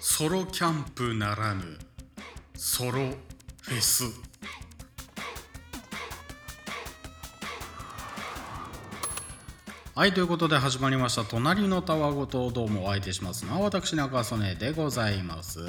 [0.00, 1.76] ソロキャンプならぬ
[2.54, 4.04] ソロフェス。
[9.96, 15.58] はいということで始まりました「隣のたわごと」どうもお相手しますのは私中曽根でございます。
[15.58, 15.62] い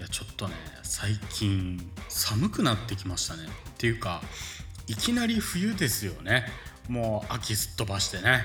[0.00, 3.44] やちょっとね最近寒くなってきましたね。
[3.44, 4.22] っていうか
[4.86, 6.46] いきなり冬ですよね。
[6.88, 8.42] もう秋すっ飛ばしてね。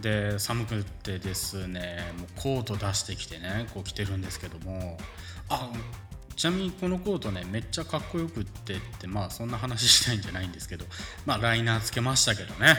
[0.00, 4.98] で寒くてですねもうコート出してきてねこう着てるんですけども
[5.48, 5.70] あ
[6.36, 10.86] ちなみにこのコートねめっちゃかっこよくってってまあそんな話したいんじゃないんですけど
[11.26, 12.76] まあライナーつけましたけどね。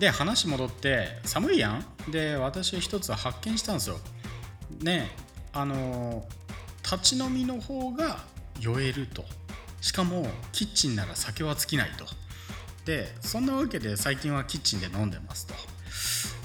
[0.00, 1.84] で話戻って寒いやん？
[2.10, 3.98] で私一つ発見したんですよ。
[4.80, 5.10] ね
[5.52, 6.24] あの
[6.82, 8.18] 立ち飲みの方が
[8.58, 9.24] 酔えると。
[9.80, 12.06] しかもキッチンなら酒は尽きないと。
[12.86, 15.54] でそんなわけで最近はキッチンで飲んでますと。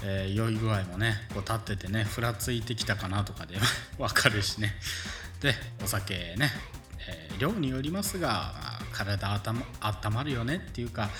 [0.02, 3.56] えー、酔い具合もねこう立っててねふらついてきたかなとかで
[3.98, 4.74] 分かるしね。
[5.40, 6.50] でお酒ね、
[7.08, 11.10] えー、量によりますが、まあ、体あた、ま、温まるよねっていうか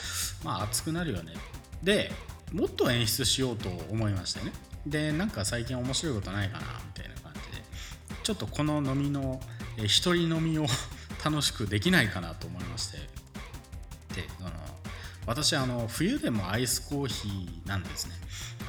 [0.43, 1.35] まあ熱くなるよね。
[1.83, 2.13] で
[2.53, 4.53] もっと演出しようと思いましてね。
[4.87, 7.65] でなんか最近面白いことないかなみたいな感じで
[8.23, 9.41] ちょっとこの飲みの、
[9.77, 10.67] えー、一人飲みを
[11.25, 12.99] 楽しくできないかなと思いまして。
[14.15, 14.51] であの
[15.27, 18.15] 私あの冬でもアイスコーヒーなんですね。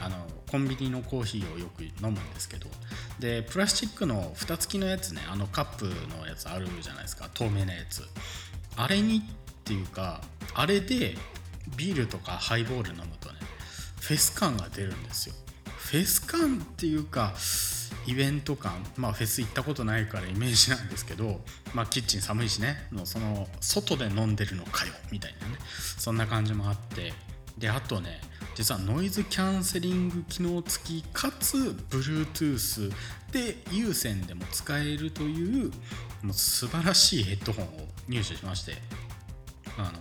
[0.03, 0.15] あの
[0.49, 2.67] コンビニのコーヒーをよく飲むんですけど
[3.19, 8.03] でプラスチックの蓋付きのやつねあのカップのやつあるじゃないですか透明なやつ。
[8.75, 9.21] あれにっ
[9.63, 10.21] ていうか
[10.53, 11.15] あれで
[11.75, 13.35] ビールとかハイボール飲むとね
[13.99, 15.35] フェス感が出るんですよ。
[15.65, 17.33] フェス感っていうか
[18.05, 18.85] イベント感。
[18.95, 21.41] まあフェス行ったことないからイメージなんですけど
[21.73, 25.55] まあキッチン寒いしねのその外で飲んでるのかよみたいなね。
[25.97, 27.13] そんな感じもあって。
[27.57, 28.21] であとね
[28.57, 32.91] 実はノイズキャンセリング機能付きかつ Bluetooth
[33.31, 35.71] で有線でも使えるという
[36.23, 37.67] もう素晴らしいヘッドホンを
[38.09, 38.73] 入手しまして
[39.77, 39.99] あの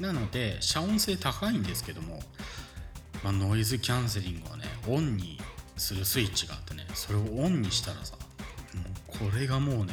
[0.00, 2.20] なので遮音性高いんですけども、
[3.22, 5.38] まあ、ノイズキャンセリングをねオンに
[5.76, 8.16] するスイッチがあってねそれをオンにしたらさ
[8.74, 8.82] も
[9.26, 9.92] うこれがもうね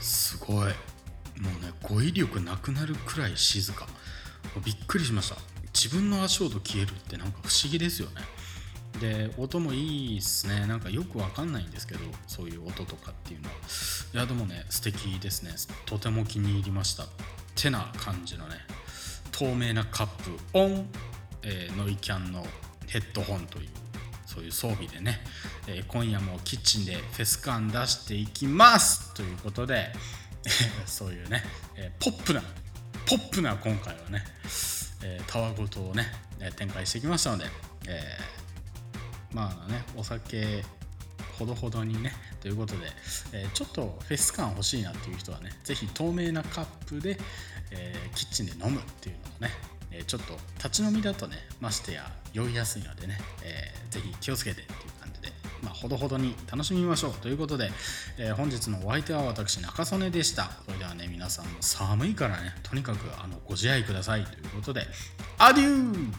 [0.00, 0.72] すごい。
[1.40, 3.86] もうね語彙力なくなるくらい静か。
[4.64, 5.36] びっくりしました。
[5.72, 8.22] 自分の足音消えるってなんか不思議ですよね。
[9.00, 10.66] で音もいいっすね。
[10.66, 13.54] なんかよくわかんないんですけどそういう音とかっていうのは。
[14.12, 15.52] いやでもね素敵ですね。
[15.86, 17.06] とても気に入りました。
[17.54, 18.56] てな感じのね。
[19.30, 20.30] 透明なカップ。
[20.54, 20.86] オン、
[21.42, 22.44] えー、ノイキャンの
[22.88, 23.68] ヘッドホンという。
[24.26, 25.18] そういう装備でね、
[25.66, 29.12] えー、今夜もキッチンでフェス感出していきます。
[29.14, 29.92] ということで
[30.86, 31.44] そういうね、
[31.74, 32.42] えー、ポップな
[33.10, 34.22] ポップな今回はね、
[35.02, 36.06] えー、たわごとをね
[36.54, 37.44] 展開してきましたので、
[37.88, 40.62] えー、まあねお酒
[41.36, 42.86] ほどほどにねということで、
[43.32, 47.18] えー、ちょっとフェス感欲しいなっていう人はね是非透明なカップで、
[47.72, 49.50] えー、キッチンで飲むっていうのをね、
[49.90, 54.78] え、ちょっと立ち飲みだとねましてや酔いやすいのでね、えー、ぜひ気をつけてっていう
[55.62, 57.70] まあ、ほどほどに楽しみましょうということで、
[58.18, 60.50] えー、本日のお相手は私中曽根でした。
[60.64, 64.86] それではね皆さんも寒いからねとにかくあのご自愛くださいということで
[65.38, 66.12] アデュー